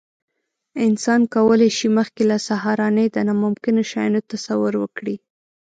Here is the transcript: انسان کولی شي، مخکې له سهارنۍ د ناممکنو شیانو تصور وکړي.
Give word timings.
انسان 0.87 1.21
کولی 1.35 1.69
شي، 1.77 1.87
مخکې 1.97 2.23
له 2.31 2.37
سهارنۍ 2.47 3.07
د 3.11 3.17
ناممکنو 3.27 3.81
شیانو 3.91 4.19
تصور 4.31 4.73
وکړي. 4.79 5.15